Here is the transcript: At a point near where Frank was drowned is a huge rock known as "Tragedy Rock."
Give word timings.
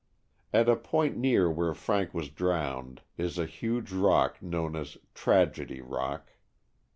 At 0.51 0.67
a 0.67 0.75
point 0.75 1.15
near 1.15 1.47
where 1.51 1.75
Frank 1.75 2.11
was 2.11 2.29
drowned 2.31 3.01
is 3.19 3.37
a 3.37 3.45
huge 3.45 3.91
rock 3.91 4.41
known 4.41 4.75
as 4.75 4.97
"Tragedy 5.13 5.79
Rock." 5.79 6.31